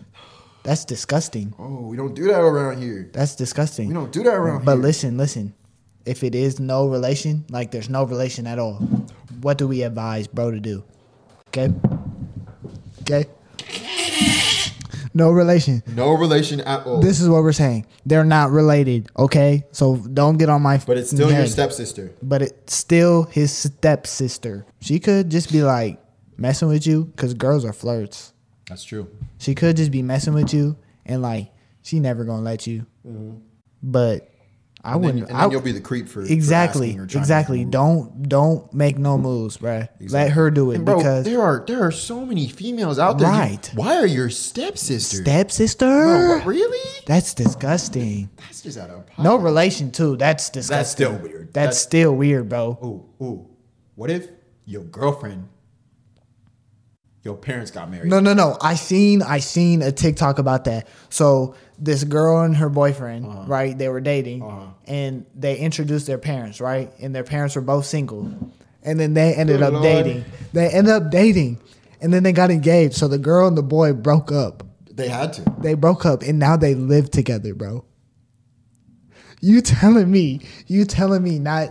That's 0.67 0.83
disgusting. 0.83 1.53
Oh, 1.57 1.87
we 1.87 1.95
don't 1.95 2.13
do 2.13 2.25
that 2.25 2.41
around 2.41 2.81
here. 2.81 3.09
That's 3.13 3.35
disgusting. 3.37 3.87
We 3.87 3.93
don't 3.93 4.11
do 4.11 4.21
that 4.23 4.33
around 4.33 4.65
But 4.65 4.73
here. 4.73 4.81
But 4.81 4.85
listen, 4.85 5.17
listen. 5.17 5.53
If 6.05 6.25
it 6.25 6.35
is 6.35 6.59
no 6.59 6.89
relation, 6.89 7.45
like 7.49 7.71
there's 7.71 7.87
no 7.89 8.03
relation 8.03 8.45
at 8.45 8.59
all, 8.59 8.73
what 9.39 9.57
do 9.57 9.65
we 9.65 9.83
advise 9.83 10.27
bro 10.27 10.51
to 10.51 10.59
do? 10.59 10.83
Okay? 11.47 11.73
Okay? 13.03 13.27
No 15.13 15.31
relation. 15.31 15.83
No 15.87 16.11
relation 16.11 16.59
at 16.59 16.85
all. 16.85 16.99
This 16.99 17.21
is 17.21 17.29
what 17.29 17.43
we're 17.43 17.53
saying. 17.53 17.85
They're 18.05 18.25
not 18.25 18.51
related, 18.51 19.07
okay? 19.17 19.65
So 19.71 19.95
don't 19.95 20.37
get 20.37 20.49
on 20.49 20.63
my 20.63 20.79
but 20.79 20.97
it's 20.97 21.11
still 21.11 21.31
your 21.31 21.47
stepsister. 21.47 22.11
But 22.21 22.41
it's 22.41 22.75
still 22.75 23.23
his 23.23 23.53
stepsister. 23.53 24.65
She 24.81 24.99
could 24.99 25.29
just 25.29 25.49
be 25.49 25.63
like 25.63 26.03
messing 26.35 26.67
with 26.67 26.85
you 26.85 27.05
because 27.05 27.33
girls 27.35 27.63
are 27.63 27.71
flirts. 27.71 28.33
That's 28.69 28.83
true. 28.83 29.09
She 29.37 29.55
could 29.55 29.77
just 29.77 29.91
be 29.91 30.01
messing 30.01 30.33
with 30.33 30.53
you 30.53 30.75
and 31.05 31.21
like 31.21 31.51
she 31.81 31.99
never 31.99 32.23
gonna 32.25 32.41
let 32.41 32.67
you. 32.67 32.85
Mm-hmm. 33.07 33.37
But 33.83 34.29
I 34.83 34.93
And 34.93 35.03
wouldn't. 35.03 35.27
and 35.29 35.37
I, 35.37 35.41
then 35.41 35.51
you'll 35.51 35.61
be 35.61 35.71
the 35.71 35.81
creep 35.81 36.07
for 36.07 36.25
for 36.25 36.31
exactly, 36.31 36.89
asking 36.89 36.99
or 36.99 37.03
exactly. 37.03 37.57
make 37.59 37.63
a 37.63 37.65
move. 37.65 37.71
Don't 37.71 38.29
don't 38.29 38.73
make 38.73 38.97
no 38.97 39.17
moves, 39.17 39.57
bruh. 39.57 39.87
Let 40.11 40.31
her 40.31 40.51
do 40.51 40.71
it 40.71 40.83
bro, 40.85 40.97
because 40.97 41.25
there 41.25 41.41
are 41.41 41.63
there 41.67 41.83
are 41.83 41.91
so 41.91 42.25
many 42.25 42.47
females 42.47 42.99
out 42.99 43.17
there. 43.19 43.27
You- 43.31 43.33
Right. 43.37 43.71
why 43.75 43.95
are 43.97 44.05
your 44.05 44.29
stepsisters? 44.29 45.21
stepsister. 45.21 45.85
Bro, 45.85 46.43
really? 46.45 47.03
That's 47.05 47.33
disgusting. 47.33 48.29
That's 48.37 48.61
just 48.61 48.77
out 48.77 48.89
of 48.89 49.05
No 49.17 49.37
relation 49.37 49.91
too. 49.91 50.15
That's 50.17 50.49
disgusting. 50.49 50.77
That's 50.77 50.91
still 50.91 51.13
weird. 51.29 51.47
That's, 51.47 51.53
That's- 51.53 51.81
still 51.81 52.15
weird, 52.15 52.49
bro. 52.49 52.77
Ooh, 53.21 53.23
ooh. 53.25 53.47
What 53.95 54.11
if 54.11 54.27
your 54.65 54.83
girlfriend, 54.83 55.47
your 57.27 57.35
parents 57.35 57.71
got 57.71 57.91
married? 57.91 58.09
No, 58.09 58.21
no, 58.21 58.33
no. 58.33 58.57
I 58.61 58.75
seen 58.75 59.21
I 59.21 59.39
seen 59.39 59.81
a 59.81 59.91
TikTok 59.91 60.39
about 60.39 60.63
that. 60.63 60.87
So 61.09 61.55
this 61.77 62.05
girl 62.05 62.41
and 62.41 62.55
her 62.55 62.69
boyfriend, 62.69 63.25
Uh-huh. 63.25 63.43
right? 63.47 63.77
They 63.77 63.89
were 63.89 63.99
dating, 63.99 64.41
and 64.87 65.25
they 65.35 65.57
introduced 65.57 66.07
their 66.07 66.17
parents, 66.17 66.61
right? 66.61 66.89
And 67.01 67.13
their 67.13 67.25
parents 67.25 67.55
were 67.57 67.61
both 67.61 67.85
single, 67.85 68.31
and 68.81 68.97
then 68.99 69.13
they 69.13 69.33
ended 69.35 69.57
Good 69.57 69.63
up 69.65 69.73
Lord. 69.73 69.83
dating. 69.83 70.25
They 70.53 70.69
ended 70.69 70.93
up 70.93 71.11
dating, 71.11 71.59
and 72.01 72.13
then 72.13 72.23
they 72.23 72.31
got 72.31 72.49
engaged. 72.49 72.95
So 72.95 73.09
the 73.09 73.17
girl 73.19 73.45
and 73.49 73.57
the 73.57 73.63
boy 73.63 73.91
broke 73.91 74.31
up. 74.31 74.63
They 74.89 75.09
had 75.09 75.33
to. 75.33 75.43
They 75.59 75.73
broke 75.73 76.05
up, 76.05 76.21
and 76.23 76.39
now 76.39 76.55
they 76.55 76.73
live 76.75 77.11
together, 77.11 77.53
bro. 77.53 77.83
You 79.41 79.59
telling 79.61 80.09
me? 80.09 80.39
You 80.67 80.85
telling 80.85 81.21
me 81.23 81.39
not? 81.39 81.69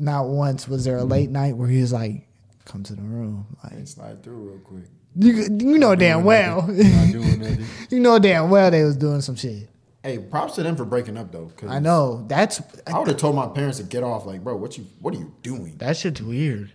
Not 0.00 0.28
once 0.28 0.68
was 0.68 0.84
there 0.84 0.96
a 0.98 1.02
late 1.04 1.28
night 1.28 1.56
where 1.56 1.66
he 1.68 1.80
was 1.80 1.92
like, 1.92 2.27
"Come 2.68 2.82
to 2.84 2.94
the 2.94 3.02
room," 3.02 3.56
like. 3.64 3.86
Slide 3.88 4.22
through 4.22 4.50
real 4.50 4.58
quick. 4.60 4.84
You, 5.16 5.32
you 5.58 5.78
know 5.78 5.96
damn 5.96 6.22
well. 6.24 6.62
Not 6.68 7.12
doing 7.12 7.38
nothing. 7.40 7.64
you 7.90 7.98
know 7.98 8.18
damn 8.20 8.50
well 8.50 8.70
they 8.70 8.84
was 8.84 8.96
doing 8.96 9.20
some 9.20 9.34
shit. 9.34 9.68
Hey, 10.04 10.18
props 10.18 10.54
to 10.54 10.62
them 10.62 10.76
for 10.76 10.84
breaking 10.84 11.16
up 11.16 11.32
though. 11.32 11.50
'cause 11.56 11.68
I 11.70 11.80
know. 11.80 12.24
That's 12.28 12.60
I 12.86 12.96
would 12.98 13.08
have 13.08 13.16
told 13.16 13.34
my 13.34 13.46
parents 13.48 13.78
to 13.78 13.84
get 13.84 14.04
off. 14.04 14.26
Like, 14.26 14.44
bro, 14.44 14.54
what 14.56 14.78
you 14.78 14.86
what 15.00 15.14
are 15.14 15.18
you 15.18 15.32
doing? 15.42 15.76
that 15.78 15.96
shit's 15.96 16.22
weird. 16.22 16.72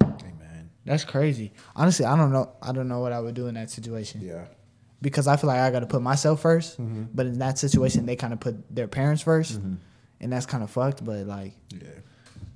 Hey 0.00 0.32
man. 0.38 0.70
That's 0.86 1.04
crazy. 1.04 1.52
Honestly, 1.76 2.06
I 2.06 2.16
don't 2.16 2.32
know. 2.32 2.50
I 2.62 2.72
don't 2.72 2.88
know 2.88 3.00
what 3.00 3.12
I 3.12 3.20
would 3.20 3.34
do 3.34 3.46
in 3.48 3.54
that 3.54 3.68
situation 3.70 4.22
Yeah. 4.22 4.46
because 5.02 5.26
I 5.26 5.36
feel 5.36 5.48
like 5.48 5.58
I 5.60 5.70
got 5.70 5.80
to 5.80 5.86
put 5.86 6.00
myself 6.02 6.42
1st 6.42 6.76
Mm-hmm. 6.78 7.02
But 7.14 7.26
in 7.26 7.38
that 7.40 7.58
situation, 7.58 8.06
they 8.06 8.16
kind 8.16 8.32
of 8.32 8.40
put 8.40 8.74
their 8.74 8.88
parents 8.88 9.22
1st 9.22 9.76
and 10.20 10.32
that's 10.32 10.46
kind 10.46 10.62
of 10.64 10.70
fucked. 10.70 11.04
But 11.04 11.26
like, 11.26 11.54
Yeah. 11.68 11.88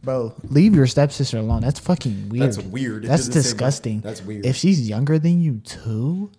Bro, 0.07 0.33
leave 0.45 0.75
your 0.75 0.87
stepsister 0.87 1.37
alone. 1.39 1.61
That's 1.61 1.79
fucking 1.81 2.31
weird. 2.31 2.43
That's 2.47 2.59
weird. 2.59 3.05
It 3.05 3.09
That's 3.09 3.27
doesn't 3.27 3.43
say- 3.43 3.49
disgusting. 3.51 4.01
that's 4.01 4.23
weird. 4.23 4.47
If 4.47 4.57
she's 4.57 4.89
younger 4.89 5.19
than 5.19 5.41
you 5.41 5.59
too, 5.59 6.31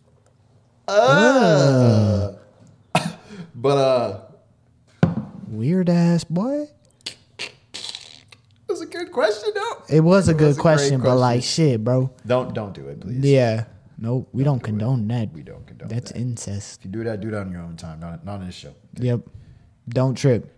But 3.59 3.77
uh 3.77 4.21
weird 5.47 5.89
ass 5.89 6.23
boy. 6.23 6.67
that's 8.67 8.81
a 8.81 8.85
good 8.85 9.11
question 9.11 9.51
though. 9.53 9.83
It 9.89 9.99
was 10.01 10.27
a 10.29 10.33
good 10.33 10.47
was 10.47 10.57
a 10.57 10.61
great 10.61 10.61
question, 10.61 10.97
but 10.99 11.03
question. 11.05 11.19
like 11.19 11.43
shit, 11.43 11.83
bro. 11.83 12.09
Don't 12.25 12.53
don't 12.53 12.73
do 12.73 12.87
it, 12.87 13.01
please. 13.01 13.19
Yeah. 13.19 13.65
Nope. 13.99 14.29
We 14.31 14.43
don't, 14.43 14.59
condone 14.59 15.07
that. 15.07 15.33
We 15.33 15.41
don't 15.41 15.65
condone 15.65 15.87
that. 15.87 15.93
That's 15.95 16.11
that. 16.11 16.19
incest. 16.19 16.81
If 16.81 16.85
you 16.85 16.91
do 16.91 17.03
that, 17.05 17.19
do 17.19 17.31
that 17.31 17.41
on 17.41 17.51
your 17.51 17.61
own 17.63 17.75
time, 17.77 17.99
not 17.99 18.23
not 18.23 18.39
on 18.41 18.45
this 18.45 18.53
show. 18.55 18.75
Yep. 18.99 19.21
Don't 19.89 20.13
trip. 20.15 20.53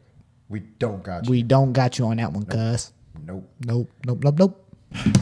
We 0.50 0.60
don't 0.60 1.02
got 1.02 1.26
you. 1.26 1.32
We 1.32 1.44
don't 1.44 1.72
got 1.72 1.98
you 1.98 2.06
on 2.08 2.18
that 2.18 2.34
one, 2.34 2.44
cuz. 2.46 2.92
Nope. 3.26 3.50
Nope. 3.66 3.90
Nope. 4.06 4.24
Nope. 4.24 4.36
Nope. 4.40 4.66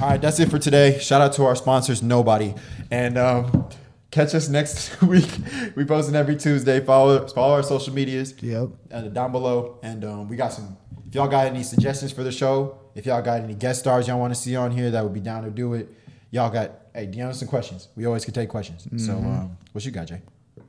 All 0.02 0.10
right, 0.10 0.22
that's 0.22 0.40
it 0.40 0.50
for 0.50 0.60
today. 0.60 0.98
Shout 1.00 1.22
out 1.22 1.34
to 1.34 1.44
our 1.44 1.56
sponsors, 1.56 2.02
Nobody, 2.02 2.54
and 2.90 3.18
um, 3.18 3.68
catch 4.12 4.34
us 4.34 4.48
next 4.48 5.02
week. 5.02 5.30
We 5.76 5.84
posting 5.84 6.16
every 6.16 6.38
Tuesday. 6.38 6.80
Follow 6.80 7.28
follow 7.28 7.56
our 7.56 7.64
social 7.64 7.94
medias. 7.94 8.34
Yep. 8.42 8.70
And 8.92 9.14
down 9.14 9.32
below, 9.32 9.80
and 9.84 10.06
um, 10.06 10.30
we 10.30 10.38
got 10.38 10.54
some. 10.54 10.78
If 11.06 11.16
y'all 11.16 11.28
got 11.28 11.48
any 11.48 11.64
suggestions 11.64 12.12
for 12.12 12.24
the 12.24 12.32
show, 12.32 12.80
if 12.96 13.06
y'all 13.06 13.22
got 13.22 13.42
any 13.42 13.56
guest 13.56 13.80
stars 13.80 14.08
y'all 14.08 14.20
want 14.20 14.34
to 14.34 14.40
see 14.40 14.56
on 14.56 14.72
here, 14.72 14.92
that 14.92 15.04
would 15.04 15.14
be 15.14 15.20
down 15.20 15.44
to 15.44 15.50
do 15.50 15.74
it. 15.74 15.90
Y'all 16.32 16.50
got 16.50 16.72
hey, 16.94 17.08
DM 17.08 17.28
us 17.28 17.40
some 17.40 17.48
questions. 17.48 17.90
We 17.96 18.06
always 18.06 18.26
can 18.26 18.34
take 18.34 18.50
questions. 18.50 18.88
So, 19.06 19.14
um, 19.14 19.58
what 19.72 19.86
you 19.86 19.92
got, 19.92 20.08
Jay? 20.08 20.22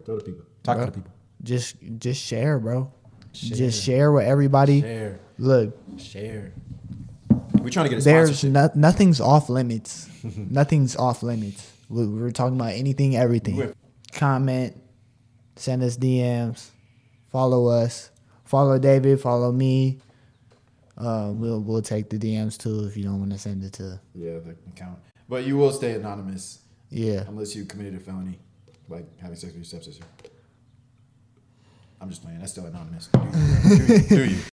Tell 0.05 0.17
the 0.17 0.25
people. 0.25 0.45
Talk 0.63 0.79
to 0.79 0.87
the 0.87 0.93
people. 0.93 1.11
Just 1.43 1.77
just 1.99 2.21
share, 2.21 2.59
bro. 2.59 2.93
Just 3.33 3.83
share 3.83 4.11
with 4.11 4.27
everybody. 4.27 4.81
Share, 4.81 5.21
Look, 5.39 5.77
share. 5.99 6.53
We 7.63 7.71
trying 7.71 7.85
to 7.87 7.91
get 7.91 8.01
a 8.01 8.05
there's 8.05 8.45
no, 8.45 8.71
nothing's 8.75 9.21
off 9.21 9.49
limits. 9.49 10.09
nothing's 10.37 10.97
off 10.97 11.23
limits. 11.23 11.71
We, 11.89 12.07
we're 12.07 12.31
talking 12.31 12.57
about 12.57 12.73
anything, 12.73 13.17
everything. 13.17 13.57
With- 13.57 13.75
Comment, 14.13 14.75
send 15.57 15.83
us 15.83 15.97
DMs, 15.99 16.71
follow 17.31 17.67
us, 17.67 18.11
follow 18.45 18.79
David, 18.79 19.21
follow 19.21 19.53
me. 19.53 19.99
Uh, 20.97 21.31
we'll 21.35 21.61
we'll 21.61 21.83
take 21.83 22.09
the 22.11 22.19
DMs 22.19 22.57
too 22.59 22.85
if 22.87 22.97
you 22.97 23.05
don't 23.05 23.19
want 23.21 23.33
to 23.33 23.39
send 23.39 23.63
it 23.63 23.75
to. 23.75 24.01
Yeah, 24.15 24.39
the 24.39 24.57
account. 24.73 24.99
But 25.29 25.45
you 25.45 25.57
will 25.59 25.71
stay 25.73 25.93
anonymous 25.93 26.61
Yeah. 26.91 27.25
unless 27.29 27.55
you 27.55 27.67
committed 27.67 27.95
a 27.97 28.01
felony, 28.01 28.39
like 28.89 29.07
having 29.21 29.37
sex 29.37 29.53
with 29.53 29.57
your 29.57 29.65
stepsister. 29.65 30.05
I'm 32.01 32.09
just 32.09 32.23
playing. 32.23 32.39
That's 32.39 32.53
still 32.53 32.65
anonymous. 32.67 33.09
Do 33.09 33.21
you? 33.21 33.29
Do 33.79 33.85
you? 33.85 34.09
Do 34.09 34.25
you? 34.25 34.39